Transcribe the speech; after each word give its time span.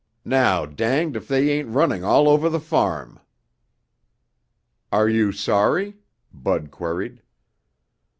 Now 0.25 0.65
danged 0.65 1.15
if 1.15 1.27
they 1.27 1.51
ain't 1.51 1.69
running 1.69 2.03
all 2.03 2.27
over 2.27 2.49
the 2.49 2.59
farm." 2.59 3.19
"Are 4.91 5.07
you 5.07 5.31
sorry?" 5.31 5.97
Bud 6.33 6.71
queried. 6.71 7.21